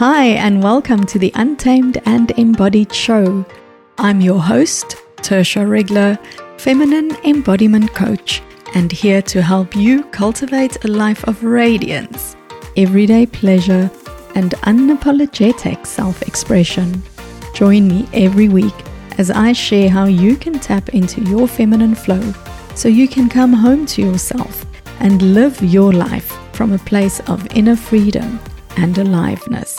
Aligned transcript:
Hi, 0.00 0.28
and 0.28 0.62
welcome 0.62 1.04
to 1.04 1.18
the 1.18 1.30
Untamed 1.34 2.00
and 2.06 2.30
Embodied 2.38 2.90
Show. 2.90 3.44
I'm 3.98 4.22
your 4.22 4.40
host, 4.40 4.96
Tertia 5.16 5.68
Regler, 5.68 6.18
feminine 6.56 7.14
embodiment 7.22 7.92
coach, 7.92 8.40
and 8.74 8.90
here 8.90 9.20
to 9.20 9.42
help 9.42 9.76
you 9.76 10.04
cultivate 10.04 10.82
a 10.86 10.88
life 10.88 11.22
of 11.24 11.44
radiance, 11.44 12.34
everyday 12.78 13.26
pleasure, 13.26 13.90
and 14.34 14.52
unapologetic 14.62 15.86
self 15.86 16.22
expression. 16.22 17.02
Join 17.52 17.86
me 17.86 18.08
every 18.14 18.48
week 18.48 18.86
as 19.18 19.30
I 19.30 19.52
share 19.52 19.90
how 19.90 20.06
you 20.06 20.34
can 20.34 20.58
tap 20.58 20.94
into 20.94 21.20
your 21.24 21.46
feminine 21.46 21.94
flow 21.94 22.32
so 22.74 22.88
you 22.88 23.06
can 23.06 23.28
come 23.28 23.52
home 23.52 23.84
to 23.84 24.00
yourself 24.00 24.64
and 25.00 25.34
live 25.34 25.62
your 25.62 25.92
life 25.92 26.38
from 26.54 26.72
a 26.72 26.78
place 26.78 27.20
of 27.28 27.46
inner 27.54 27.76
freedom 27.76 28.40
and 28.76 28.96
aliveness. 28.98 29.78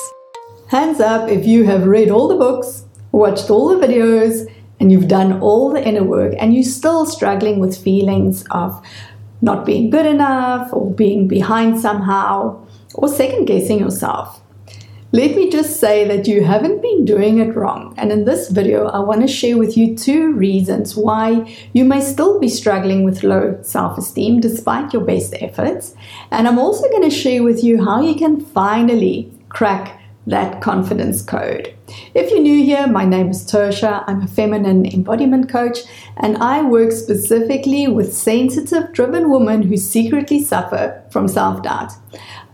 Hands 0.68 1.00
up 1.00 1.30
if 1.30 1.46
you 1.46 1.66
have 1.66 1.86
read 1.86 2.10
all 2.10 2.28
the 2.28 2.36
books, 2.36 2.86
watched 3.12 3.50
all 3.50 3.68
the 3.68 3.86
videos, 3.86 4.50
and 4.82 4.92
you've 4.92 5.08
done 5.08 5.40
all 5.42 5.72
the 5.72 5.88
inner 5.88 6.04
work 6.04 6.34
and 6.40 6.56
you're 6.56 6.64
still 6.64 7.06
struggling 7.06 7.60
with 7.60 7.78
feelings 7.78 8.44
of 8.50 8.84
not 9.42 9.64
being 9.64 9.92
good 9.92 10.08
enough 10.08 10.74
or 10.74 10.92
being 10.92 11.28
behind 11.28 11.80
somehow 11.80 12.66
or 12.96 13.08
second 13.08 13.46
guessing 13.46 13.80
yourself. 13.80 14.41
Let 15.14 15.36
me 15.36 15.50
just 15.50 15.82
say 15.82 16.08
that 16.08 16.26
you 16.26 16.42
haven't 16.46 16.82
been 16.82 17.04
doing 17.04 17.40
it 17.40 17.54
wrong. 17.54 17.94
And 17.98 18.14
in 18.14 18.24
this 18.24 18.50
video, 18.50 18.88
I 18.88 19.00
want 19.00 19.20
to 19.22 19.28
share 19.28 19.58
with 19.58 19.76
you 19.76 19.94
two 19.94 20.32
reasons 20.32 20.96
why 20.96 21.54
you 21.74 21.84
may 21.84 22.00
still 22.00 22.40
be 22.40 22.48
struggling 22.48 23.04
with 23.04 23.22
low 23.22 23.60
self 23.62 23.98
esteem 23.98 24.40
despite 24.40 24.94
your 24.94 25.04
best 25.04 25.34
efforts. 25.42 25.96
And 26.32 26.48
I'm 26.48 26.58
also 26.58 26.90
going 26.90 27.04
to 27.04 27.10
share 27.10 27.44
with 27.44 27.62
you 27.62 27.84
how 27.84 28.02
you 28.02 28.16
can 28.16 28.40
finally 28.40 29.30
crack 29.50 30.02
that 30.28 30.62
confidence 30.62 31.22
code. 31.22 31.76
If 32.14 32.32
you're 32.32 32.40
new 32.40 32.64
here, 32.64 32.88
my 32.88 33.04
name 33.04 33.32
is 33.32 33.44
Tertia. 33.44 34.06
I'm 34.08 34.22
a 34.22 34.28
feminine 34.28 34.86
embodiment 34.86 35.50
coach, 35.50 35.80
and 36.18 36.38
I 36.38 36.62
work 36.62 36.94
specifically 36.94 37.90
with 37.90 38.14
sensitive, 38.14 38.94
driven 38.94 39.30
women 39.30 39.64
who 39.64 39.76
secretly 39.76 40.42
suffer 40.42 41.04
from 41.12 41.28
self 41.28 41.64
doubt. 41.64 41.92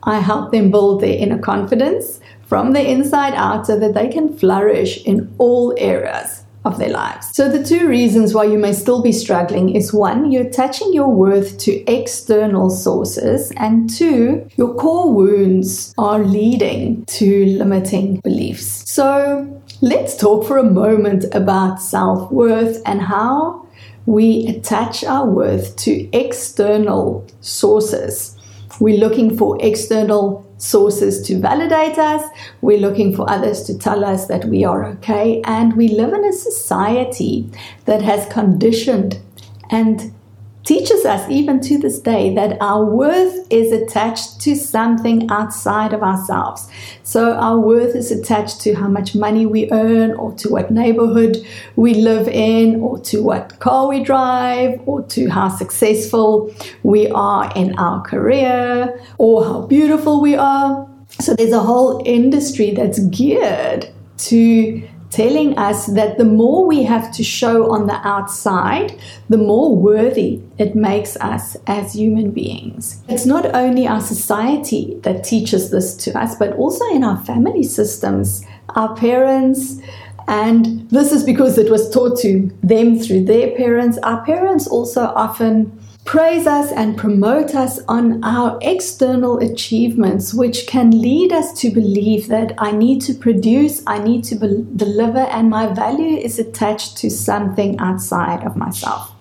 I 0.02 0.22
help 0.22 0.52
them 0.52 0.72
build 0.72 1.02
their 1.02 1.18
inner 1.18 1.38
confidence 1.38 2.20
from 2.48 2.74
the 2.74 2.90
inside 2.90 3.34
out 3.34 3.68
so 3.68 3.78
that 3.78 3.94
they 3.94 4.08
can 4.08 4.36
flourish 4.38 5.04
in 5.06 5.34
all 5.38 5.76
areas 5.78 6.44
of 6.66 6.80
their 6.80 6.90
lives. 6.90 7.30
So, 7.34 7.50
the 7.50 7.64
two 7.64 7.88
reasons 7.88 8.34
why 8.34 8.46
you 8.46 8.58
may 8.58 8.74
still 8.74 9.02
be 9.02 9.12
struggling 9.12 9.76
is 9.76 9.94
one, 9.94 10.32
you're 10.32 10.48
attaching 10.48 10.94
your 10.94 11.10
worth 11.10 11.58
to 11.60 11.72
external 11.92 12.70
sources, 12.70 13.52
and 13.58 13.90
two, 13.90 14.48
your 14.58 14.74
core 14.76 15.14
wounds 15.14 15.94
are 15.98 16.20
leading 16.20 17.06
to 17.06 17.46
limiting 17.46 18.20
beliefs. 18.22 18.90
So, 18.90 19.62
let's 19.82 20.16
talk 20.16 20.46
for 20.46 20.58
a 20.58 20.64
moment 20.64 21.26
about 21.34 21.82
self 21.82 22.32
worth 22.32 22.82
and 22.86 23.02
how 23.02 23.66
we 24.06 24.48
attach 24.48 25.04
our 25.04 25.30
worth 25.30 25.76
to 25.78 26.10
external 26.18 27.28
sources. 27.42 28.36
We're 28.80 29.00
looking 29.00 29.38
for 29.38 29.58
external 29.62 30.47
sources 30.58 31.22
to 31.28 31.40
validate 31.40 31.98
us. 31.98 32.24
We're 32.62 32.80
looking 32.80 33.16
for 33.16 33.30
others 33.30 33.64
to 33.64 33.78
tell 33.78 34.04
us 34.04 34.28
that 34.28 34.46
we 34.46 34.64
are 34.66 34.86
okay. 34.86 35.42
And 35.46 35.76
we 35.76 35.90
live 35.90 36.14
in 36.14 36.26
a 36.26 36.34
society 36.34 37.50
that 37.86 38.02
has 38.02 38.32
conditioned 38.32 39.20
and 39.70 40.14
teaches 40.68 41.06
us, 41.06 41.28
even 41.30 41.62
to 41.62 41.78
this 41.78 41.98
day, 41.98 42.36
that 42.36 42.58
our 42.60 42.84
worth 42.84 43.48
is 43.50 43.72
attached 43.72 44.42
to 44.42 44.54
something 44.54 45.30
outside 45.32 45.94
of 45.94 46.04
ourselves. 46.04 46.68
So, 47.04 47.36
our 47.36 47.58
worth 47.58 47.96
is 47.96 48.12
attached 48.12 48.60
to 48.62 48.74
how 48.74 48.90
much 48.90 49.16
money 49.16 49.46
we 49.46 49.72
earn, 49.72 50.12
or 50.12 50.34
to 50.34 50.50
what 50.50 50.70
neighborhood 50.70 51.38
we 51.78 51.94
live 51.94 52.28
in, 52.28 52.82
or 52.82 53.00
to 53.00 53.24
what 53.24 53.58
car 53.60 53.88
we 53.88 54.04
drive, 54.04 54.82
or 54.86 55.04
to 55.04 55.30
how 55.30 55.48
successful 55.48 56.54
we 56.84 57.10
are 57.12 57.50
in 57.56 57.74
our 57.80 58.02
career, 58.02 59.00
or 59.18 59.46
how 59.46 59.62
beautiful 59.62 60.20
we 60.22 60.36
are. 60.36 60.86
So, 61.22 61.34
there's 61.34 61.54
a 61.54 61.62
whole 61.62 62.02
industry 62.06 62.72
that's 62.72 63.00
geared 63.00 63.90
to 64.18 64.84
telling 65.18 65.58
us 65.58 65.88
that 65.88 66.20
the 66.20 66.24
more 66.24 66.68
we 66.68 66.84
have 66.84 67.12
to 67.12 67.24
show 67.24 67.72
on 67.72 67.88
the 67.88 68.00
outside, 68.08 68.96
the 69.30 69.38
more 69.52 69.76
worthy 69.76 70.40
it 70.60 70.76
makes 70.76 71.18
us 71.18 71.58
as 71.66 71.94
human 71.94 72.30
beings. 72.30 73.02
It's 73.10 73.26
not 73.26 73.56
only 73.56 73.88
our 73.88 74.00
society 74.00 74.96
that 75.02 75.24
teaches 75.24 75.72
this 75.72 75.96
to 76.04 76.16
us, 76.16 76.36
but 76.36 76.54
also 76.54 76.86
in 76.90 77.04
our 77.04 77.18
family 77.26 77.64
systems, 77.64 78.46
our 78.76 78.96
parents. 78.96 79.82
And 80.28 80.88
this 80.92 81.12
is 81.12 81.24
because 81.24 81.58
it 81.58 81.72
was 81.72 81.90
taught 81.90 82.20
to 82.20 82.52
them 82.62 83.00
through 83.00 83.26
their 83.26 83.56
parents. 83.58 83.98
Our 84.04 84.24
parents 84.24 84.68
also 84.68 85.02
often 85.16 85.80
praise 86.08 86.48
us 86.48 86.72
and 86.72 86.98
promote 86.98 87.54
us 87.54 87.82
on 87.90 88.24
our 88.24 88.58
external 88.62 89.40
achievements, 89.40 90.34
which 90.34 90.66
can 90.66 90.90
lead 90.90 91.34
us 91.34 91.52
to 91.60 91.70
believe 91.70 92.30
that 92.30 92.54
I 92.58 92.72
need 92.72 93.02
to 93.02 93.14
produce, 93.14 93.84
I 93.86 94.00
need 94.00 94.24
to 94.24 94.36
be- 94.36 94.66
deliver, 94.78 95.20
and 95.20 95.50
my 95.50 95.68
value 95.68 96.18
is 96.18 96.40
attached 96.40 96.96
to 97.00 97.10
something 97.10 97.78
outside 97.80 98.46
of 98.46 98.56
myself. 98.56 99.14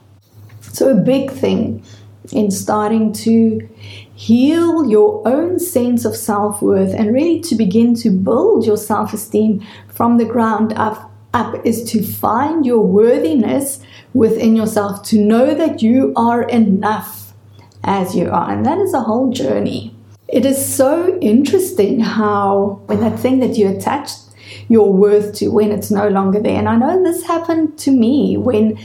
So, 0.60 0.90
a 0.90 0.94
big 0.94 1.32
thing 1.32 1.82
in 2.30 2.52
starting 2.52 3.12
to 3.12 3.68
heal 4.14 4.88
your 4.88 5.26
own 5.26 5.58
sense 5.58 6.04
of 6.04 6.14
self 6.14 6.62
worth 6.62 6.94
and 6.94 7.12
really 7.12 7.40
to 7.40 7.56
begin 7.56 7.96
to 7.96 8.10
build 8.10 8.64
your 8.64 8.76
self 8.76 9.12
esteem 9.12 9.60
from 9.88 10.18
the 10.18 10.24
ground 10.24 10.72
up, 10.76 11.10
up 11.34 11.66
is 11.66 11.82
to 11.90 12.04
find 12.04 12.64
your 12.64 12.80
worthiness 12.80 13.80
within 14.16 14.56
yourself 14.56 15.02
to 15.04 15.18
know 15.20 15.54
that 15.54 15.82
you 15.82 16.12
are 16.16 16.42
enough 16.48 17.34
as 17.84 18.16
you 18.16 18.30
are. 18.30 18.50
And 18.50 18.64
that 18.64 18.78
is 18.78 18.94
a 18.94 19.00
whole 19.00 19.30
journey. 19.30 19.94
It 20.28 20.44
is 20.44 20.74
so 20.74 21.18
interesting 21.20 22.00
how, 22.00 22.80
when 22.86 23.00
that 23.00 23.18
thing 23.18 23.38
that 23.40 23.56
you 23.56 23.68
attached 23.68 24.18
your 24.68 24.92
worth 24.92 25.34
to, 25.34 25.48
when 25.48 25.70
it's 25.70 25.90
no 25.90 26.08
longer 26.08 26.40
there. 26.40 26.58
And 26.58 26.68
I 26.68 26.76
know 26.76 27.02
this 27.02 27.24
happened 27.24 27.78
to 27.80 27.90
me 27.90 28.36
when 28.36 28.78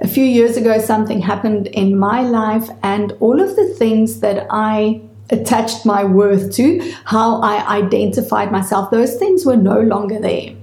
a 0.00 0.08
few 0.08 0.24
years 0.24 0.56
ago 0.56 0.78
something 0.78 1.20
happened 1.20 1.66
in 1.66 1.98
my 1.98 2.22
life, 2.22 2.68
and 2.82 3.12
all 3.20 3.40
of 3.40 3.56
the 3.56 3.68
things 3.74 4.20
that 4.20 4.46
I 4.50 5.00
attached 5.30 5.84
my 5.84 6.04
worth 6.04 6.54
to, 6.54 6.94
how 7.04 7.40
I 7.42 7.78
identified 7.78 8.52
myself, 8.52 8.90
those 8.90 9.16
things 9.16 9.44
were 9.44 9.56
no 9.56 9.80
longer 9.80 10.18
there. 10.20 10.54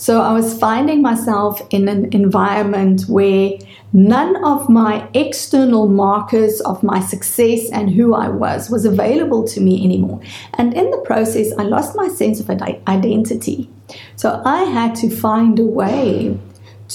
So 0.00 0.22
I 0.22 0.32
was 0.32 0.58
finding 0.58 1.02
myself 1.02 1.60
in 1.68 1.86
an 1.86 2.10
environment 2.14 3.02
where 3.02 3.52
none 3.92 4.42
of 4.42 4.66
my 4.70 5.06
external 5.12 5.88
markers 5.88 6.62
of 6.62 6.82
my 6.82 7.00
success 7.00 7.68
and 7.70 7.90
who 7.90 8.14
I 8.14 8.30
was 8.30 8.70
was 8.70 8.86
available 8.86 9.46
to 9.48 9.60
me 9.60 9.84
anymore. 9.84 10.22
And 10.54 10.72
in 10.72 10.90
the 10.90 11.02
process, 11.04 11.52
I 11.58 11.64
lost 11.64 11.96
my 11.96 12.08
sense 12.08 12.40
of 12.40 12.48
identity. 12.48 13.68
So 14.16 14.40
I 14.42 14.64
had 14.64 14.94
to 14.96 15.10
find 15.10 15.58
a 15.58 15.66
way 15.66 16.38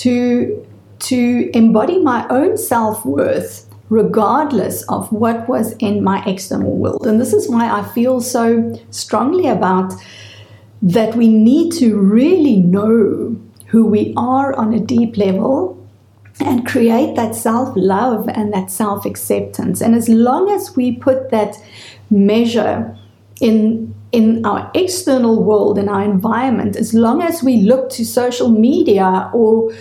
to 0.02 0.66
to 0.98 1.52
embody 1.54 2.00
my 2.00 2.26
own 2.30 2.58
self-worth 2.58 3.70
regardless 3.90 4.82
of 4.90 5.12
what 5.12 5.48
was 5.48 5.74
in 5.74 6.04
my 6.04 6.26
external 6.26 6.76
world. 6.76 7.06
And 7.06 7.22
this 7.22 7.34
is 7.34 7.48
why 7.48 7.70
I 7.70 7.84
feel 7.84 8.20
so 8.20 8.80
strongly 8.90 9.48
about 9.48 9.94
that 10.86 11.16
we 11.16 11.28
need 11.28 11.72
to 11.74 11.98
really 11.98 12.58
know 12.58 13.36
who 13.66 13.86
we 13.86 14.14
are 14.16 14.54
on 14.54 14.72
a 14.72 14.80
deep 14.80 15.18
level 15.18 15.76
and 16.40 16.68
create 16.68 17.16
that 17.16 17.34
self 17.34 17.74
love 17.76 18.30
and 18.30 18.54
that 18.54 18.70
self 18.70 19.04
acceptance. 19.04 19.82
And 19.82 19.96
as 19.96 20.08
long 20.08 20.50
as 20.52 20.76
we 20.76 20.96
put 20.96 21.32
that 21.32 21.58
measure 22.12 22.96
in 23.42 23.94
in 24.12 24.46
our 24.46 24.70
external 24.76 25.44
world 25.44 25.78
in 25.78 25.90
our 25.90 26.04
environment 26.04 26.76
as 26.76 26.94
long 26.94 27.22
as 27.22 27.44
we 27.44 27.58
look 27.58 27.90
to 27.90 28.06
social 28.06 28.50
media 28.50 29.30
or 29.34 29.74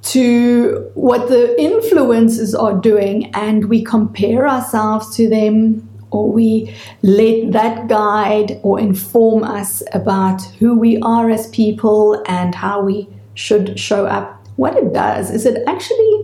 to 0.00 0.90
what 0.94 1.28
the 1.28 1.54
influencers 1.58 2.58
are 2.58 2.74
doing 2.80 3.30
and 3.34 3.66
we 3.66 3.82
compare 3.82 4.48
ourselves 4.48 5.14
to 5.16 5.28
them 5.28 5.87
or 6.10 6.30
we 6.30 6.74
let 7.02 7.52
that 7.52 7.88
guide 7.88 8.60
or 8.62 8.80
inform 8.80 9.44
us 9.44 9.82
about 9.92 10.42
who 10.58 10.78
we 10.78 10.98
are 11.00 11.30
as 11.30 11.48
people 11.48 12.22
and 12.26 12.54
how 12.54 12.82
we 12.82 13.08
should 13.34 13.78
show 13.78 14.06
up. 14.06 14.46
What 14.56 14.76
it 14.76 14.92
does 14.92 15.30
is 15.30 15.46
it 15.46 15.62
actually 15.66 16.22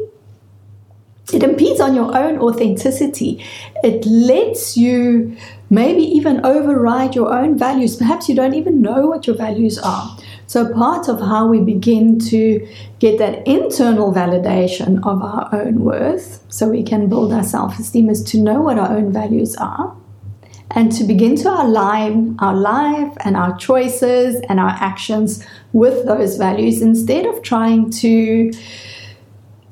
it 1.33 1.43
impedes 1.43 1.81
on 1.81 1.95
your 1.95 2.17
own 2.17 2.39
authenticity. 2.39 3.43
It 3.83 4.05
lets 4.05 4.77
you 4.77 5.37
maybe 5.71 6.03
even 6.03 6.45
override 6.45 7.15
your 7.15 7.33
own 7.33 7.59
values. 7.59 7.97
Perhaps 7.97 8.29
you 8.29 8.35
don't 8.35 8.55
even 8.55 8.83
know 8.83 9.07
what 9.07 9.27
your 9.27 9.37
values 9.37 9.79
are. 9.79 10.17
So, 10.47 10.73
part 10.73 11.09
of 11.09 11.21
how 11.21 11.47
we 11.47 11.61
begin 11.61 12.19
to 12.31 12.67
get 12.99 13.19
that 13.19 13.47
internal 13.47 14.13
validation 14.13 14.99
of 14.99 15.23
our 15.23 15.49
own 15.53 15.81
worth, 15.81 16.45
so 16.49 16.69
we 16.69 16.83
can 16.83 17.09
build 17.09 17.33
our 17.33 17.43
self 17.43 17.79
esteem, 17.79 18.11
is 18.11 18.23
to 18.25 18.41
know 18.41 18.61
what 18.61 18.79
our 18.79 18.97
own 18.97 19.13
values 19.13 19.57
are 19.57 19.97
and 20.71 20.91
to 20.93 21.05
begin 21.05 21.37
to 21.37 21.49
align 21.49 22.37
our 22.41 22.55
life 22.55 23.17
and 23.25 23.37
our 23.37 23.57
choices 23.57 24.41
and 24.49 24.59
our 24.59 24.77
actions 24.81 25.47
with 25.73 26.05
those 26.07 26.37
values 26.37 26.83
instead 26.83 27.27
of 27.27 27.43
trying 27.43 27.91
to 27.91 28.51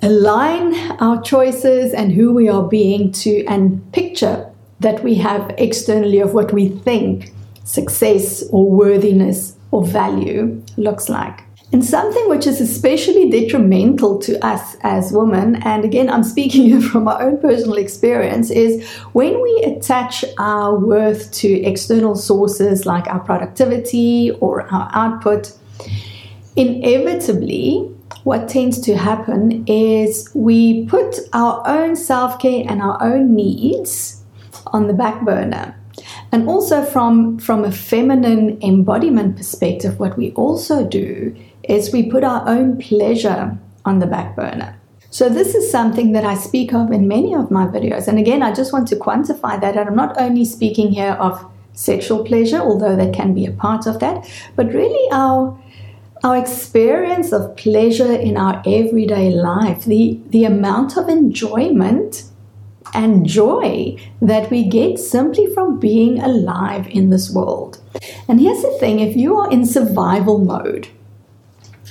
align 0.00 0.74
our 1.00 1.20
choices 1.22 1.92
and 1.92 2.12
who 2.12 2.32
we 2.32 2.48
are 2.48 2.62
being 2.62 3.10
to 3.12 3.44
and 3.46 3.92
picture 3.92 4.48
that 4.80 5.02
we 5.02 5.14
have 5.14 5.54
externally 5.58 6.18
of 6.20 6.34
what 6.34 6.52
we 6.52 6.68
think 6.68 7.32
success 7.64 8.42
or 8.50 8.68
worthiness 8.68 9.56
or 9.72 9.84
value 9.84 10.62
looks 10.76 11.08
like. 11.08 11.42
And 11.72 11.82
something 11.82 12.28
which 12.28 12.46
is 12.46 12.60
especially 12.60 13.30
detrimental 13.30 14.18
to 14.20 14.38
us 14.44 14.76
as 14.82 15.10
women, 15.10 15.56
and 15.64 15.86
again, 15.86 16.10
I'm 16.10 16.22
speaking 16.22 16.80
from 16.88 17.04
my 17.04 17.18
own 17.18 17.38
personal 17.38 17.76
experience, 17.76 18.50
is 18.50 18.86
when 19.14 19.40
we 19.42 19.62
attach 19.64 20.22
our 20.38 20.78
worth 20.78 21.32
to 21.32 21.48
external 21.62 22.14
sources 22.14 22.84
like 22.84 23.08
our 23.08 23.20
productivity 23.20 24.32
or 24.40 24.70
our 24.70 24.90
output, 24.92 25.56
inevitably, 26.56 27.88
what 28.24 28.48
tends 28.48 28.78
to 28.82 28.94
happen 28.94 29.64
is 29.66 30.30
we 30.34 30.84
put 30.86 31.16
our 31.32 31.66
own 31.66 31.96
self 31.96 32.38
care 32.38 32.64
and 32.68 32.82
our 32.82 33.02
own 33.02 33.34
needs 33.34 34.22
on 34.66 34.88
the 34.88 34.92
back 34.92 35.24
burner. 35.24 35.74
And 36.32 36.48
also, 36.48 36.82
from, 36.82 37.38
from 37.38 37.62
a 37.62 37.70
feminine 37.70 38.58
embodiment 38.62 39.36
perspective, 39.36 40.00
what 40.00 40.16
we 40.16 40.32
also 40.32 40.86
do 40.86 41.36
is 41.62 41.92
we 41.92 42.10
put 42.10 42.24
our 42.24 42.48
own 42.48 42.78
pleasure 42.78 43.58
on 43.84 43.98
the 43.98 44.06
back 44.06 44.34
burner. 44.34 44.78
So, 45.10 45.28
this 45.28 45.54
is 45.54 45.70
something 45.70 46.12
that 46.12 46.24
I 46.24 46.34
speak 46.34 46.72
of 46.72 46.90
in 46.90 47.06
many 47.06 47.34
of 47.34 47.50
my 47.50 47.66
videos. 47.66 48.08
And 48.08 48.18
again, 48.18 48.42
I 48.42 48.54
just 48.54 48.72
want 48.72 48.88
to 48.88 48.96
quantify 48.96 49.60
that. 49.60 49.76
And 49.76 49.90
I'm 49.90 49.94
not 49.94 50.18
only 50.18 50.46
speaking 50.46 50.90
here 50.90 51.12
of 51.12 51.44
sexual 51.74 52.24
pleasure, 52.24 52.60
although 52.60 52.96
that 52.96 53.12
can 53.12 53.34
be 53.34 53.44
a 53.44 53.52
part 53.52 53.86
of 53.86 54.00
that, 54.00 54.26
but 54.56 54.72
really 54.72 55.10
our 55.12 55.58
our 56.24 56.36
experience 56.36 57.32
of 57.32 57.56
pleasure 57.56 58.12
in 58.12 58.36
our 58.36 58.62
everyday 58.64 59.30
life, 59.30 59.84
the, 59.86 60.20
the 60.28 60.44
amount 60.44 60.96
of 60.96 61.08
enjoyment 61.08 62.22
and 62.94 63.26
joy 63.26 63.96
that 64.20 64.50
we 64.50 64.68
get 64.68 64.98
simply 64.98 65.46
from 65.54 65.78
being 65.78 66.20
alive 66.20 66.86
in 66.88 67.10
this 67.10 67.32
world. 67.32 67.80
And 68.28 68.40
here's 68.40 68.62
the 68.62 68.76
thing 68.78 69.00
if 69.00 69.16
you 69.16 69.36
are 69.36 69.50
in 69.50 69.64
survival 69.66 70.38
mode, 70.38 70.88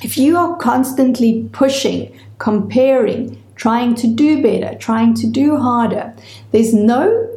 if 0.03 0.18
you 0.18 0.38
are 0.38 0.57
constantly 0.57 1.50
pushing, 1.51 2.18
comparing, 2.38 3.42
trying 3.56 3.95
to 3.95 4.07
do 4.07 4.42
better, 4.42 4.77
trying 4.77 5.13
to 5.15 5.27
do 5.27 5.57
harder, 5.57 6.13
there's 6.51 6.74
no 6.74 7.27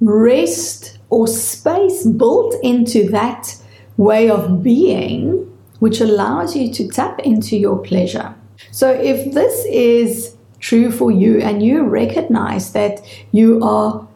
rest 0.00 0.98
or 1.10 1.26
space 1.26 2.06
built 2.06 2.54
into 2.62 3.08
that 3.10 3.56
way 3.96 4.30
of 4.30 4.62
being 4.62 5.44
which 5.78 6.00
allows 6.00 6.56
you 6.56 6.72
to 6.72 6.88
tap 6.88 7.20
into 7.20 7.56
your 7.56 7.78
pleasure. 7.78 8.34
So, 8.72 8.90
if 8.90 9.32
this 9.32 9.64
is 9.66 10.36
true 10.60 10.90
for 10.90 11.10
you 11.10 11.38
and 11.40 11.62
you 11.62 11.84
recognize 11.84 12.72
that 12.72 13.00
you 13.32 13.62
are 13.62 14.06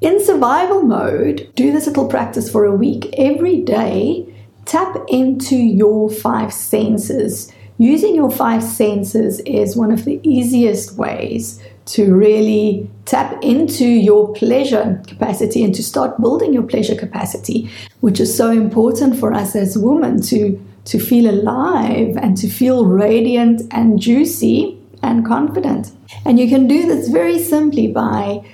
in 0.00 0.24
survival 0.24 0.82
mode, 0.82 1.50
do 1.56 1.72
this 1.72 1.86
little 1.86 2.08
practice 2.08 2.50
for 2.50 2.64
a 2.64 2.74
week. 2.74 3.12
Every 3.18 3.60
day, 3.60 4.32
tap 4.64 4.96
into 5.08 5.56
your 5.56 6.08
five 6.08 6.52
senses. 6.52 7.52
Using 7.78 8.14
your 8.14 8.30
five 8.30 8.62
senses 8.62 9.40
is 9.40 9.76
one 9.76 9.90
of 9.90 10.04
the 10.04 10.20
easiest 10.22 10.96
ways 10.96 11.60
to 11.86 12.14
really 12.14 12.88
tap 13.06 13.42
into 13.42 13.86
your 13.86 14.32
pleasure 14.34 15.02
capacity 15.06 15.64
and 15.64 15.74
to 15.74 15.82
start 15.82 16.20
building 16.20 16.52
your 16.52 16.64
pleasure 16.64 16.94
capacity, 16.94 17.70
which 18.00 18.20
is 18.20 18.36
so 18.36 18.50
important 18.50 19.18
for 19.18 19.32
us 19.32 19.56
as 19.56 19.76
women 19.76 20.20
to 20.22 20.64
to 20.84 20.98
feel 20.98 21.28
alive 21.28 22.16
and 22.16 22.36
to 22.38 22.48
feel 22.48 22.86
radiant 22.86 23.60
and 23.72 24.00
juicy 24.00 24.77
and 25.02 25.26
confident. 25.26 25.92
And 26.24 26.38
you 26.38 26.48
can 26.48 26.66
do 26.66 26.86
this 26.86 27.08
very 27.08 27.38
simply 27.38 27.88
by 27.88 28.44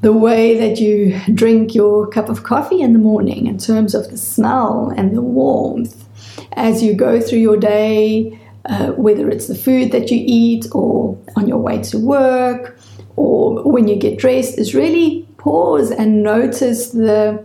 the 0.00 0.12
way 0.12 0.58
that 0.58 0.80
you 0.80 1.18
drink 1.32 1.74
your 1.74 2.06
cup 2.08 2.28
of 2.28 2.42
coffee 2.42 2.82
in 2.82 2.92
the 2.92 2.98
morning 2.98 3.46
in 3.46 3.56
terms 3.56 3.94
of 3.94 4.10
the 4.10 4.18
smell 4.18 4.92
and 4.96 5.16
the 5.16 5.22
warmth 5.22 6.04
as 6.52 6.82
you 6.82 6.94
go 6.94 7.20
through 7.20 7.38
your 7.38 7.56
day, 7.56 8.38
uh, 8.66 8.92
whether 8.92 9.28
it's 9.28 9.46
the 9.46 9.54
food 9.54 9.92
that 9.92 10.10
you 10.10 10.22
eat 10.24 10.66
or 10.72 11.18
on 11.36 11.48
your 11.48 11.58
way 11.58 11.82
to 11.82 11.98
work 11.98 12.78
or 13.16 13.62
when 13.62 13.88
you 13.88 13.96
get 13.96 14.18
dressed, 14.18 14.58
is 14.58 14.74
really 14.74 15.26
pause 15.38 15.90
and 15.90 16.22
notice 16.22 16.90
the 16.90 17.44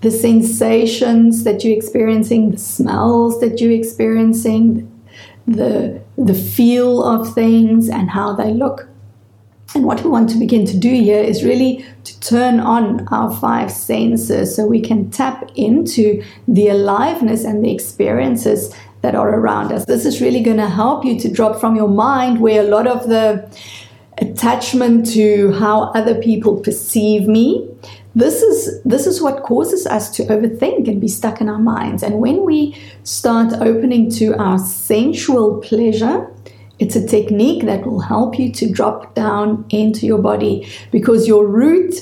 the 0.00 0.10
sensations 0.10 1.44
that 1.44 1.64
you're 1.64 1.76
experiencing, 1.76 2.50
the 2.50 2.58
smells 2.58 3.40
that 3.40 3.60
you're 3.60 3.72
experiencing, 3.72 4.91
the, 5.46 6.00
the 6.16 6.34
feel 6.34 7.02
of 7.02 7.34
things, 7.34 7.88
and 7.88 8.10
how 8.10 8.34
they 8.34 8.52
look. 8.52 8.88
And 9.74 9.84
what 9.84 10.04
we 10.04 10.10
want 10.10 10.28
to 10.30 10.38
begin 10.38 10.66
to 10.66 10.76
do 10.76 10.90
here 10.90 11.22
is 11.22 11.44
really 11.44 11.84
to 12.04 12.20
turn 12.20 12.60
on 12.60 13.08
our 13.08 13.34
five 13.34 13.70
senses 13.70 14.54
so 14.54 14.66
we 14.66 14.82
can 14.82 15.10
tap 15.10 15.50
into 15.54 16.22
the 16.46 16.68
aliveness 16.68 17.44
and 17.44 17.64
the 17.64 17.72
experiences 17.72 18.74
that 19.00 19.14
are 19.14 19.34
around 19.34 19.72
us. 19.72 19.86
This 19.86 20.04
is 20.04 20.20
really 20.20 20.42
going 20.42 20.58
to 20.58 20.68
help 20.68 21.04
you 21.04 21.18
to 21.20 21.30
drop 21.30 21.58
from 21.58 21.74
your 21.74 21.88
mind 21.88 22.40
where 22.40 22.60
a 22.60 22.68
lot 22.68 22.86
of 22.86 23.08
the 23.08 23.50
attachment 24.18 25.10
to 25.12 25.52
how 25.52 25.84
other 25.94 26.20
people 26.20 26.60
perceive 26.60 27.26
me 27.26 27.68
this 28.14 28.42
is 28.42 28.82
this 28.82 29.06
is 29.06 29.22
what 29.22 29.42
causes 29.42 29.86
us 29.86 30.10
to 30.10 30.24
overthink 30.26 30.88
and 30.88 31.00
be 31.00 31.08
stuck 31.08 31.40
in 31.40 31.48
our 31.48 31.58
minds 31.58 32.02
and 32.02 32.18
when 32.18 32.44
we 32.44 32.76
start 33.04 33.52
opening 33.54 34.10
to 34.10 34.34
our 34.38 34.58
sensual 34.58 35.60
pleasure 35.60 36.28
it's 36.78 36.96
a 36.96 37.06
technique 37.06 37.64
that 37.64 37.86
will 37.86 38.00
help 38.00 38.38
you 38.38 38.50
to 38.52 38.70
drop 38.70 39.14
down 39.14 39.64
into 39.70 40.04
your 40.04 40.18
body 40.18 40.68
because 40.90 41.28
your 41.28 41.46
root 41.46 41.94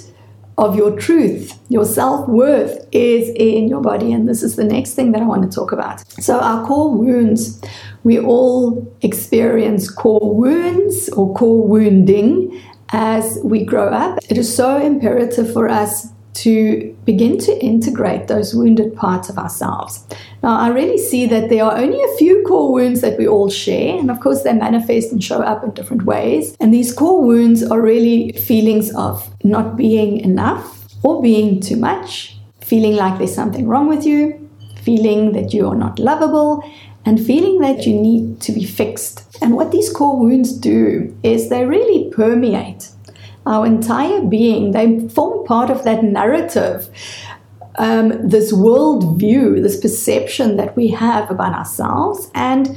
of 0.60 0.76
your 0.76 0.96
truth, 0.98 1.58
your 1.70 1.86
self 1.86 2.28
worth 2.28 2.86
is 2.92 3.30
in 3.34 3.66
your 3.66 3.80
body. 3.80 4.12
And 4.12 4.28
this 4.28 4.42
is 4.42 4.56
the 4.56 4.64
next 4.64 4.92
thing 4.92 5.12
that 5.12 5.22
I 5.22 5.24
want 5.24 5.42
to 5.42 5.54
talk 5.54 5.72
about. 5.72 6.00
So, 6.22 6.38
our 6.38 6.66
core 6.66 6.94
wounds, 6.94 7.60
we 8.04 8.20
all 8.20 8.86
experience 9.00 9.90
core 9.90 10.34
wounds 10.34 11.08
or 11.10 11.34
core 11.34 11.66
wounding 11.66 12.62
as 12.92 13.38
we 13.44 13.64
grow 13.64 13.88
up, 13.88 14.19
it 14.28 14.38
is 14.38 14.54
so 14.54 14.78
imperative 14.78 15.52
for 15.52 15.69
us 15.69 16.08
to 16.32 16.96
begin 17.04 17.38
to 17.38 17.58
integrate 17.62 18.28
those 18.28 18.54
wounded 18.54 18.94
parts 18.94 19.28
of 19.28 19.37
ourselves. 19.37 20.06
Now, 20.42 20.58
I 20.58 20.69
really 20.69 20.97
see 20.97 21.26
that 21.26 21.49
there 21.49 21.64
are 21.64 21.76
only 21.76 22.02
a 22.02 22.16
few 22.16 22.44
core 22.47 22.73
wounds 22.73 23.00
that 23.00 23.18
we 23.18 23.26
all 23.26 23.50
share, 23.50 23.99
and 23.99 24.11
of 24.11 24.20
course, 24.20 24.42
they 24.42 24.52
manifest 24.52 25.12
and 25.12 25.23
show 25.23 25.40
up 25.40 25.64
in 25.64 25.73
different 25.73 26.04
ways. 26.04 26.56
And 26.61 26.73
these 26.73 26.92
core 26.92 27.23
wounds 27.23 27.62
are 27.62 27.80
really 27.80 28.32
feelings 28.32 28.94
of 28.94 29.28
not 29.44 29.76
being 29.76 30.20
enough 30.20 30.87
or 31.02 31.20
being 31.20 31.61
too 31.61 31.76
much, 31.76 32.37
feeling 32.61 32.94
like 32.94 33.18
there's 33.18 33.35
something 33.35 33.66
wrong 33.66 33.88
with 33.88 34.06
you, 34.06 34.49
feeling 34.82 35.32
that 35.32 35.52
you 35.52 35.66
are 35.68 35.75
not 35.76 35.99
lovable, 35.99 36.62
and 37.04 37.25
feeling 37.25 37.61
that 37.61 37.87
you 37.87 37.95
need 37.95 38.40
to 38.42 38.52
be 38.52 38.64
fixed. 38.64 39.26
And 39.42 39.57
what 39.57 39.73
these 39.73 39.90
core 39.90 40.19
wounds 40.19 40.52
do 40.52 41.16
is 41.23 41.49
they 41.49 41.64
really 41.64 42.11
permeate 42.11 42.90
our 43.47 43.66
entire 43.66 44.23
being, 44.23 44.73
they 44.73 45.09
form 45.09 45.47
part 45.47 45.71
of 45.71 45.85
that 45.85 46.04
narrative. 46.04 46.88
Um, 47.76 48.28
this 48.28 48.52
world 48.52 49.19
view, 49.19 49.62
this 49.62 49.80
perception 49.80 50.57
that 50.57 50.76
we 50.76 50.88
have 50.88 51.30
about 51.30 51.54
ourselves, 51.54 52.30
and 52.35 52.69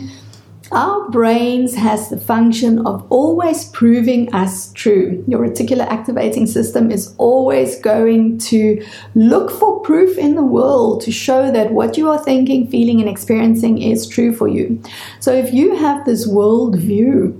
our 0.74 1.10
brains 1.10 1.76
has 1.76 2.10
the 2.10 2.20
function 2.20 2.86
of 2.86 3.06
always 3.12 3.66
proving 3.66 4.34
us 4.34 4.74
true. 4.74 5.24
Your 5.28 5.40
reticular 5.40 5.88
activating 5.88 6.48
system 6.48 6.90
is 6.90 7.14
always 7.18 7.80
going 7.80 8.40
to 8.40 8.84
look 9.14 9.52
for 9.52 9.80
proof 9.82 10.18
in 10.18 10.34
the 10.34 10.44
world 10.44 11.02
to 11.02 11.12
show 11.12 11.52
that 11.52 11.72
what 11.72 11.98
you 11.98 12.10
are 12.10 12.18
thinking, 12.18 12.68
feeling, 12.68 13.00
and 13.00 13.10
experiencing 13.10 13.82
is 13.82 14.08
true 14.08 14.34
for 14.34 14.48
you. 14.48 14.82
So 15.20 15.32
if 15.32 15.54
you 15.54 15.76
have 15.76 16.06
this 16.06 16.26
world 16.26 16.80
view 16.80 17.40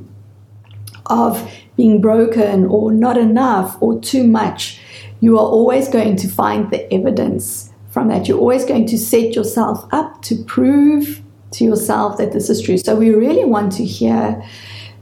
of 1.08 1.52
being 1.76 2.02
broken 2.02 2.66
or 2.68 2.92
not 2.92 3.18
enough 3.18 3.82
or 3.82 4.00
too 4.00 4.28
much, 4.28 4.80
you 5.22 5.40
are 5.40 5.46
always 5.46 5.88
going 5.88 6.18
to 6.18 6.28
find 6.28 6.70
the 6.70 6.94
evidence 6.94 7.72
from 7.90 8.10
that. 8.10 8.28
You're 8.28 8.40
always 8.40 8.66
going 8.66 8.86
to 8.88 8.98
set 8.98 9.36
yourself 9.36 9.88
up 9.92 10.22
to 10.24 10.36
prove 10.44 11.23
to 11.54 11.64
yourself 11.64 12.18
that 12.18 12.32
this 12.32 12.50
is 12.50 12.62
true. 12.62 12.78
So 12.78 12.96
we 12.96 13.12
really 13.12 13.46
want 13.46 13.72
to 13.74 13.86
hear 13.86 14.44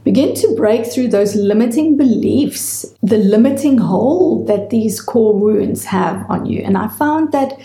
begin 0.03 0.33
to 0.33 0.55
break 0.55 0.85
through 0.85 1.07
those 1.09 1.35
limiting 1.35 1.95
beliefs, 1.95 2.85
the 3.03 3.17
limiting 3.17 3.77
hold 3.77 4.47
that 4.47 4.71
these 4.71 4.99
core 4.99 5.37
wounds 5.37 5.85
have 5.85 6.25
on 6.29 6.45
you. 6.45 6.61
And 6.63 6.77
I 6.77 6.87
found 6.87 7.31
that 7.33 7.59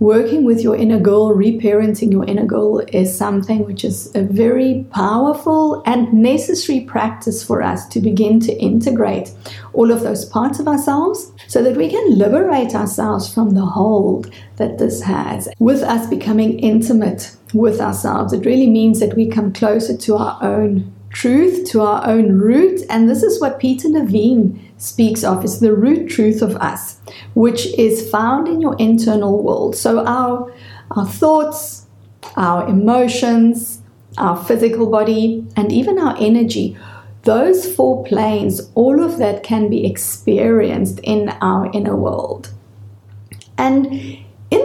working 0.00 0.44
with 0.44 0.62
your 0.62 0.74
inner 0.74 0.98
girl, 0.98 1.32
reparenting 1.34 2.10
your 2.10 2.24
inner 2.24 2.46
girl 2.46 2.78
is 2.88 3.16
something 3.16 3.64
which 3.66 3.84
is 3.84 4.10
a 4.14 4.22
very 4.22 4.84
powerful 4.92 5.82
and 5.84 6.12
necessary 6.12 6.80
practice 6.80 7.44
for 7.44 7.62
us 7.62 7.86
to 7.88 8.00
begin 8.00 8.40
to 8.40 8.52
integrate 8.58 9.30
all 9.74 9.92
of 9.92 10.00
those 10.00 10.24
parts 10.24 10.58
of 10.58 10.66
ourselves 10.66 11.30
so 11.46 11.62
that 11.62 11.76
we 11.76 11.88
can 11.88 12.18
liberate 12.18 12.74
ourselves 12.74 13.32
from 13.32 13.50
the 13.50 13.64
hold 13.64 14.32
that 14.56 14.78
this 14.78 15.02
has. 15.02 15.48
With 15.58 15.82
us 15.82 16.08
becoming 16.08 16.58
intimate 16.58 17.36
with 17.52 17.80
ourselves, 17.80 18.32
it 18.32 18.46
really 18.46 18.70
means 18.70 19.00
that 19.00 19.14
we 19.14 19.28
come 19.28 19.52
closer 19.52 19.96
to 19.96 20.16
our 20.16 20.38
own 20.42 20.92
truth, 21.10 21.68
to 21.70 21.80
our 21.82 22.06
own 22.06 22.38
root, 22.38 22.80
and 22.88 23.08
this 23.08 23.22
is 23.22 23.40
what 23.40 23.58
Peter 23.58 23.88
Levine 23.88 24.72
speaks 24.78 25.22
of 25.22 25.44
is 25.44 25.60
the 25.60 25.74
root 25.74 26.08
truth 26.08 26.40
of 26.40 26.56
us, 26.56 26.98
which 27.34 27.66
is 27.78 28.08
found 28.10 28.48
in 28.48 28.60
your 28.60 28.76
internal 28.78 29.42
world. 29.42 29.76
So 29.76 30.04
our 30.06 30.52
our 30.96 31.06
thoughts, 31.06 31.86
our 32.36 32.66
emotions, 32.68 33.80
our 34.18 34.36
physical 34.44 34.90
body, 34.90 35.46
and 35.56 35.70
even 35.70 35.98
our 35.98 36.16
energy, 36.18 36.76
those 37.22 37.72
four 37.74 38.02
planes, 38.04 38.70
all 38.74 39.02
of 39.02 39.18
that 39.18 39.42
can 39.42 39.68
be 39.68 39.86
experienced 39.86 40.98
in 41.04 41.28
our 41.40 41.70
inner 41.72 41.94
world. 41.94 42.52
And 43.56 44.18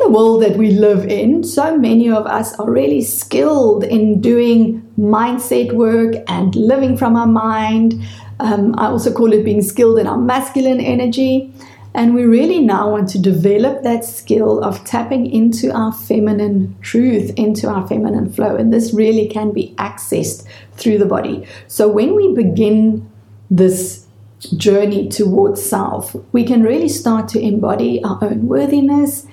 the 0.05 0.11
world 0.11 0.43
that 0.43 0.55
we 0.55 0.69
live 0.69 1.07
in, 1.07 1.43
so 1.43 1.75
many 1.75 2.11
of 2.11 2.27
us 2.27 2.53
are 2.59 2.69
really 2.69 3.01
skilled 3.01 3.83
in 3.83 4.21
doing 4.21 4.83
mindset 4.99 5.71
work 5.73 6.13
and 6.27 6.55
living 6.55 6.95
from 6.95 7.15
our 7.15 7.25
mind, 7.25 7.99
um, 8.39 8.75
I 8.77 8.85
also 8.85 9.11
call 9.11 9.33
it 9.33 9.43
being 9.43 9.63
skilled 9.63 9.97
in 9.97 10.05
our 10.05 10.17
masculine 10.17 10.79
energy. 10.79 11.51
And 11.95 12.13
we 12.13 12.25
really 12.25 12.59
now 12.59 12.91
want 12.91 13.09
to 13.09 13.19
develop 13.19 13.81
that 13.81 14.05
skill 14.05 14.63
of 14.63 14.83
tapping 14.83 15.25
into 15.25 15.71
our 15.71 15.91
feminine 15.91 16.75
truth, 16.81 17.31
into 17.35 17.67
our 17.67 17.87
feminine 17.87 18.31
flow. 18.31 18.55
And 18.57 18.71
this 18.71 18.93
really 18.93 19.27
can 19.27 19.53
be 19.53 19.73
accessed 19.77 20.45
through 20.73 20.99
the 20.99 21.05
body. 21.05 21.47
So 21.67 21.87
when 21.87 22.15
we 22.15 22.31
begin 22.35 23.09
this 23.49 24.05
journey 24.57 25.09
towards 25.09 25.63
self, 25.63 26.15
we 26.31 26.43
can 26.43 26.61
really 26.61 26.89
start 26.89 27.27
to 27.29 27.39
embody 27.39 28.03
our 28.03 28.19
own 28.21 28.47
worthiness 28.47 29.25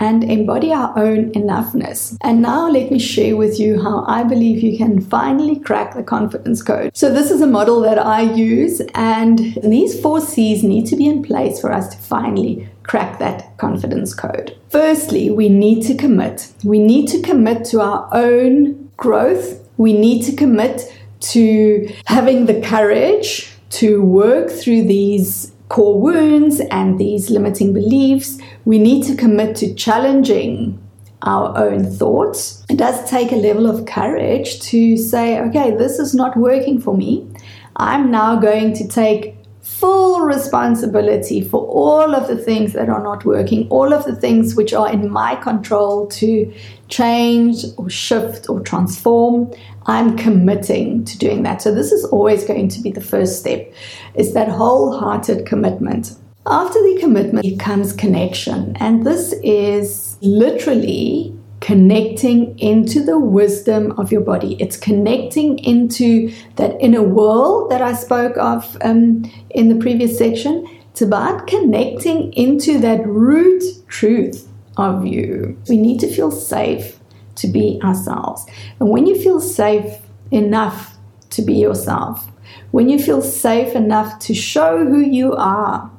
and 0.00 0.24
embody 0.24 0.72
our 0.72 0.98
own 0.98 1.30
enoughness. 1.32 2.16
And 2.22 2.42
now 2.42 2.68
let 2.68 2.90
me 2.90 2.98
share 2.98 3.36
with 3.36 3.60
you 3.60 3.80
how 3.80 4.04
I 4.06 4.24
believe 4.24 4.62
you 4.62 4.76
can 4.76 5.00
finally 5.00 5.60
crack 5.60 5.94
the 5.94 6.02
confidence 6.02 6.62
code. 6.62 6.96
So 6.96 7.12
this 7.12 7.30
is 7.30 7.40
a 7.40 7.46
model 7.46 7.80
that 7.82 7.98
I 7.98 8.22
use 8.22 8.80
and 8.94 9.38
these 9.62 10.00
four 10.00 10.20
C's 10.20 10.64
need 10.64 10.86
to 10.86 10.96
be 10.96 11.06
in 11.06 11.22
place 11.22 11.60
for 11.60 11.70
us 11.70 11.88
to 11.94 11.98
finally 11.98 12.68
crack 12.82 13.18
that 13.18 13.56
confidence 13.58 14.14
code. 14.14 14.56
Firstly, 14.70 15.30
we 15.30 15.48
need 15.48 15.82
to 15.82 15.94
commit. 15.94 16.52
We 16.64 16.78
need 16.78 17.06
to 17.08 17.20
commit 17.20 17.64
to 17.66 17.80
our 17.80 18.08
own 18.12 18.90
growth. 18.96 19.62
We 19.76 19.92
need 19.92 20.22
to 20.24 20.34
commit 20.34 20.82
to 21.20 21.92
having 22.06 22.46
the 22.46 22.60
courage 22.62 23.52
to 23.70 24.02
work 24.02 24.50
through 24.50 24.82
these 24.84 25.52
core 25.70 26.00
wounds 26.00 26.60
and 26.72 26.98
these 26.98 27.30
limiting 27.30 27.72
beliefs, 27.72 28.38
we 28.64 28.78
need 28.78 29.04
to 29.04 29.14
commit 29.14 29.56
to 29.56 29.72
challenging 29.74 30.76
our 31.22 31.56
own 31.56 31.84
thoughts. 31.84 32.64
It 32.68 32.76
does 32.76 33.08
take 33.08 33.30
a 33.30 33.36
level 33.36 33.70
of 33.70 33.86
courage 33.86 34.60
to 34.62 34.96
say, 34.96 35.38
okay, 35.40 35.70
this 35.76 36.00
is 36.00 36.12
not 36.12 36.36
working 36.36 36.80
for 36.80 36.96
me. 36.96 37.26
I'm 37.76 38.10
now 38.10 38.36
going 38.36 38.74
to 38.74 38.88
take 38.88 39.36
full 39.78 40.20
responsibility 40.20 41.40
for 41.40 41.64
all 41.66 42.14
of 42.14 42.28
the 42.28 42.36
things 42.36 42.72
that 42.72 42.88
are 42.88 43.02
not 43.02 43.24
working, 43.24 43.68
all 43.70 43.92
of 43.92 44.04
the 44.04 44.14
things 44.14 44.54
which 44.54 44.74
are 44.74 44.92
in 44.92 45.08
my 45.08 45.36
control 45.36 46.06
to 46.08 46.52
change 46.88 47.64
or 47.78 47.88
shift 47.88 48.50
or 48.50 48.60
transform. 48.60 49.50
I'm 49.86 50.16
committing 50.16 51.04
to 51.04 51.16
doing 51.18 51.44
that. 51.44 51.62
So 51.62 51.74
this 51.74 51.92
is 51.92 52.04
always 52.06 52.44
going 52.44 52.68
to 52.68 52.80
be 52.82 52.90
the 52.90 53.00
first 53.00 53.38
step. 53.40 53.72
Is 54.14 54.34
that 54.34 54.48
wholehearted 54.48 55.46
commitment. 55.46 56.16
After 56.46 56.78
the 56.78 56.98
commitment 57.00 57.60
comes 57.60 57.92
connection, 57.92 58.76
and 58.80 59.06
this 59.06 59.34
is 59.44 60.16
literally 60.20 61.34
connecting 61.60 62.58
into 62.58 63.04
the 63.04 63.18
wisdom 63.18 63.92
of 63.98 64.10
your 64.10 64.22
body. 64.22 64.56
It's 64.58 64.76
connecting 64.76 65.58
into 65.58 66.32
that 66.56 66.80
inner 66.80 67.02
world 67.02 67.70
that 67.70 67.82
I 67.82 67.92
spoke 67.92 68.36
of 68.38 68.76
um, 68.80 69.30
in 69.50 69.68
the 69.68 69.76
previous 69.76 70.16
section. 70.16 70.66
It's 70.90 71.02
about 71.02 71.46
connecting 71.46 72.32
into 72.32 72.78
that 72.80 73.06
root 73.06 73.62
truth 73.88 74.48
of 74.76 75.06
you. 75.06 75.60
We 75.68 75.76
need 75.76 76.00
to 76.00 76.08
feel 76.08 76.30
safe 76.30 76.98
to 77.36 77.48
be 77.48 77.80
ourselves. 77.82 78.46
And 78.80 78.88
when 78.90 79.06
you 79.06 79.20
feel 79.20 79.40
safe 79.40 79.98
enough 80.30 80.96
to 81.30 81.42
be 81.42 81.54
yourself, 81.54 82.26
when 82.70 82.88
you 82.88 82.98
feel 82.98 83.22
safe 83.22 83.74
enough 83.74 84.18
to 84.20 84.34
show 84.34 84.84
who 84.84 85.00
you 85.00 85.34
are, 85.34 85.90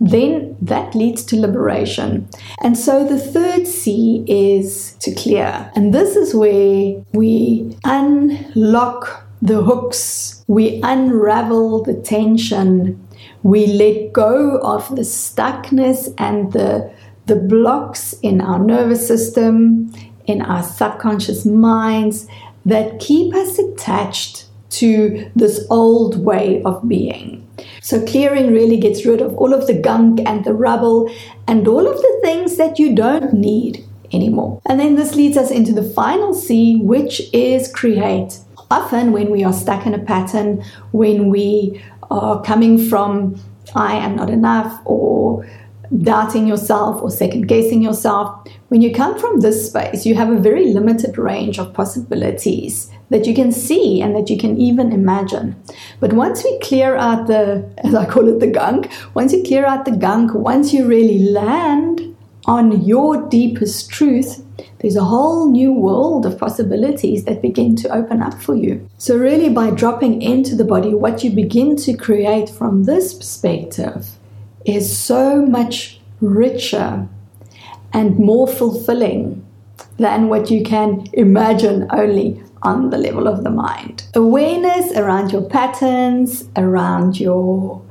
then 0.00 0.56
that 0.62 0.94
leads 0.94 1.24
to 1.26 1.36
liberation. 1.36 2.28
And 2.62 2.76
so 2.76 3.06
the 3.06 3.18
third 3.18 3.66
C 3.66 4.24
is 4.26 4.94
to 5.00 5.14
clear. 5.14 5.70
And 5.76 5.92
this 5.92 6.16
is 6.16 6.34
where 6.34 6.96
we 7.12 7.76
unlock 7.84 9.26
the 9.42 9.62
hooks, 9.62 10.44
we 10.48 10.80
unravel 10.82 11.82
the 11.82 11.94
tension, 11.94 13.06
we 13.42 13.66
let 13.66 14.12
go 14.12 14.58
of 14.58 14.88
the 14.96 15.02
stuckness 15.02 16.12
and 16.18 16.52
the, 16.52 16.92
the 17.26 17.36
blocks 17.36 18.14
in 18.22 18.40
our 18.40 18.58
nervous 18.58 19.06
system, 19.06 19.92
in 20.26 20.42
our 20.42 20.62
subconscious 20.62 21.46
minds 21.46 22.26
that 22.66 23.00
keep 23.00 23.34
us 23.34 23.58
attached 23.58 24.46
to 24.70 25.30
this 25.36 25.66
old 25.70 26.24
way 26.24 26.62
of 26.64 26.86
being. 26.88 27.46
So, 27.82 28.04
clearing 28.04 28.52
really 28.52 28.78
gets 28.78 29.04
rid 29.04 29.20
of 29.20 29.36
all 29.36 29.52
of 29.52 29.66
the 29.66 29.74
gunk 29.74 30.20
and 30.26 30.44
the 30.44 30.54
rubble 30.54 31.12
and 31.46 31.66
all 31.68 31.86
of 31.86 31.96
the 31.96 32.18
things 32.22 32.56
that 32.56 32.78
you 32.78 32.94
don't 32.94 33.32
need 33.34 33.84
anymore. 34.12 34.60
And 34.66 34.80
then 34.80 34.96
this 34.96 35.14
leads 35.14 35.36
us 35.36 35.50
into 35.50 35.72
the 35.72 35.82
final 35.82 36.32
C, 36.34 36.76
which 36.76 37.22
is 37.32 37.72
create. 37.72 38.38
Often, 38.70 39.12
when 39.12 39.30
we 39.30 39.44
are 39.44 39.52
stuck 39.52 39.86
in 39.86 39.94
a 39.94 39.98
pattern, 39.98 40.64
when 40.92 41.28
we 41.28 41.82
are 42.10 42.42
coming 42.42 42.78
from 42.88 43.40
I 43.74 43.94
am 43.94 44.16
not 44.16 44.30
enough 44.30 44.80
or 44.84 45.46
doubting 46.02 46.46
yourself 46.46 47.02
or 47.02 47.10
second 47.10 47.48
guessing 47.48 47.82
yourself, 47.82 48.46
when 48.68 48.80
you 48.80 48.94
come 48.94 49.18
from 49.18 49.40
this 49.40 49.66
space, 49.66 50.06
you 50.06 50.14
have 50.14 50.30
a 50.30 50.40
very 50.40 50.66
limited 50.66 51.18
range 51.18 51.58
of 51.58 51.72
possibilities 51.72 52.90
that 53.10 53.26
you 53.26 53.34
can 53.34 53.50
see 53.50 54.00
and 54.00 54.14
that 54.14 54.30
you 54.30 54.38
can 54.38 54.56
even 54.60 54.92
imagine. 54.92 55.60
But 55.98 56.12
once 56.12 56.44
we 56.44 56.58
clear 56.60 56.96
out 56.96 57.26
the, 57.26 57.68
as 57.84 57.94
I 57.94 58.06
call 58.06 58.28
it, 58.28 58.40
the 58.40 58.46
gunk, 58.46 58.90
once 59.14 59.32
you 59.32 59.42
clear 59.42 59.66
out 59.66 59.84
the 59.84 59.96
gunk, 59.96 60.32
once 60.34 60.72
you 60.72 60.86
really 60.86 61.18
land 61.18 62.16
on 62.46 62.82
your 62.82 63.28
deepest 63.28 63.90
truth, 63.90 64.44
there's 64.78 64.96
a 64.96 65.04
whole 65.04 65.50
new 65.50 65.72
world 65.72 66.24
of 66.24 66.38
possibilities 66.38 67.24
that 67.24 67.42
begin 67.42 67.76
to 67.76 67.94
open 67.94 68.22
up 68.22 68.40
for 68.40 68.54
you. 68.54 68.88
So, 68.96 69.16
really, 69.16 69.50
by 69.50 69.70
dropping 69.70 70.22
into 70.22 70.56
the 70.56 70.64
body, 70.64 70.94
what 70.94 71.22
you 71.22 71.30
begin 71.30 71.76
to 71.76 71.94
create 71.94 72.48
from 72.48 72.84
this 72.84 73.12
perspective 73.12 74.18
is 74.64 74.96
so 74.96 75.44
much 75.46 76.00
richer 76.20 77.08
and 77.92 78.18
more 78.18 78.46
fulfilling 78.46 79.44
than 79.98 80.28
what 80.28 80.50
you 80.50 80.62
can 80.62 81.06
imagine 81.12 81.86
only 81.90 82.42
on 82.62 82.90
the 82.90 82.98
level 82.98 83.26
of 83.26 83.42
the 83.44 83.50
mind. 83.50 84.04
Awareness 84.14 84.92
around 84.96 85.32
your 85.32 85.42
patterns, 85.42 86.44
around 86.56 87.18
your 87.18 87.82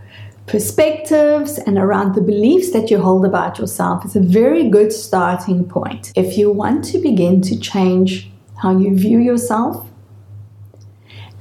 perspectives, 0.45 1.57
and 1.59 1.77
around 1.77 2.15
the 2.15 2.21
beliefs 2.21 2.71
that 2.71 2.89
you 2.89 2.99
hold 2.99 3.25
about 3.25 3.59
yourself 3.59 4.05
is 4.05 4.15
a 4.15 4.19
very 4.21 4.69
good 4.69 4.91
starting 4.91 5.63
point. 5.65 6.11
If 6.15 6.38
you 6.38 6.51
want 6.51 6.85
to 6.85 6.99
begin 6.99 7.41
to 7.41 7.59
change 7.59 8.31
how 8.61 8.77
you 8.77 8.95
view 8.95 9.19
yourself, 9.19 9.88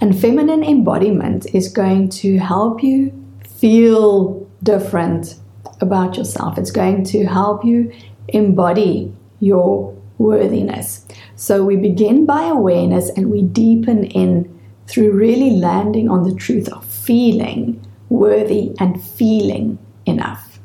and 0.00 0.18
feminine 0.18 0.62
embodiment 0.62 1.46
is 1.54 1.68
going 1.68 2.08
to 2.10 2.38
help 2.38 2.82
you 2.82 3.12
feel 3.44 4.47
different 4.62 5.36
about 5.80 6.16
yourself. 6.16 6.58
It's 6.58 6.70
going 6.70 7.04
to 7.04 7.24
help 7.24 7.64
you 7.64 7.92
embody 8.28 9.12
your 9.40 9.94
worthiness. 10.18 11.06
So 11.36 11.64
we 11.64 11.76
begin 11.76 12.26
by 12.26 12.44
awareness 12.44 13.10
and 13.10 13.30
we 13.30 13.42
deepen 13.42 14.04
in 14.04 14.58
through 14.86 15.12
really 15.12 15.50
landing 15.50 16.10
on 16.10 16.24
the 16.24 16.34
truth 16.34 16.68
of 16.70 16.84
feeling 16.84 17.84
worthy 18.08 18.74
and 18.80 19.02
feeling 19.02 19.78
enough. 20.06 20.58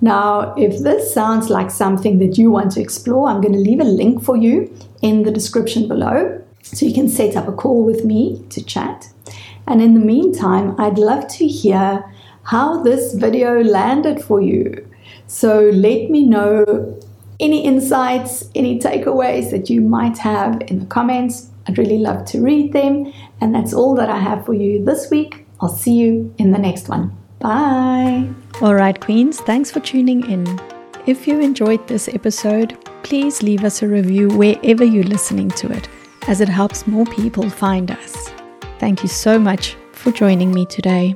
Now, 0.00 0.54
if 0.54 0.82
this 0.82 1.12
sounds 1.12 1.50
like 1.50 1.70
something 1.70 2.18
that 2.20 2.38
you 2.38 2.50
want 2.50 2.72
to 2.72 2.80
explore, 2.80 3.28
I'm 3.28 3.42
going 3.42 3.52
to 3.52 3.58
leave 3.58 3.80
a 3.80 3.84
link 3.84 4.22
for 4.22 4.36
you 4.36 4.74
in 5.02 5.24
the 5.24 5.30
description 5.30 5.88
below 5.88 6.42
so 6.62 6.86
you 6.86 6.94
can 6.94 7.08
set 7.08 7.36
up 7.36 7.48
a 7.48 7.52
call 7.52 7.84
with 7.84 8.04
me 8.04 8.42
to 8.50 8.64
chat. 8.64 9.08
And 9.66 9.82
in 9.82 9.94
the 9.94 10.00
meantime, 10.00 10.74
I'd 10.80 10.98
love 10.98 11.28
to 11.28 11.46
hear 11.46 12.04
how 12.50 12.82
this 12.82 13.14
video 13.14 13.62
landed 13.62 14.20
for 14.20 14.40
you. 14.40 14.84
So 15.28 15.70
let 15.72 16.10
me 16.10 16.26
know 16.26 17.00
any 17.38 17.64
insights, 17.64 18.50
any 18.56 18.80
takeaways 18.80 19.52
that 19.52 19.70
you 19.70 19.80
might 19.80 20.18
have 20.18 20.60
in 20.62 20.80
the 20.80 20.86
comments. 20.86 21.48
I'd 21.68 21.78
really 21.78 21.98
love 21.98 22.24
to 22.32 22.40
read 22.40 22.72
them. 22.72 23.12
And 23.40 23.54
that's 23.54 23.72
all 23.72 23.94
that 23.94 24.10
I 24.10 24.18
have 24.18 24.44
for 24.44 24.52
you 24.52 24.84
this 24.84 25.12
week. 25.12 25.46
I'll 25.60 25.68
see 25.68 25.94
you 25.94 26.34
in 26.38 26.50
the 26.50 26.58
next 26.58 26.88
one. 26.88 27.16
Bye. 27.38 28.28
All 28.60 28.74
right, 28.74 28.98
Queens, 28.98 29.38
thanks 29.42 29.70
for 29.70 29.78
tuning 29.78 30.28
in. 30.28 30.44
If 31.06 31.28
you 31.28 31.38
enjoyed 31.38 31.86
this 31.86 32.08
episode, 32.08 32.76
please 33.04 33.44
leave 33.44 33.62
us 33.62 33.80
a 33.80 33.86
review 33.86 34.26
wherever 34.28 34.84
you're 34.84 35.04
listening 35.04 35.50
to 35.50 35.70
it, 35.70 35.88
as 36.26 36.40
it 36.40 36.48
helps 36.48 36.88
more 36.88 37.06
people 37.06 37.48
find 37.48 37.92
us. 37.92 38.30
Thank 38.80 39.04
you 39.04 39.08
so 39.08 39.38
much 39.38 39.76
for 39.92 40.10
joining 40.10 40.52
me 40.52 40.66
today. 40.66 41.14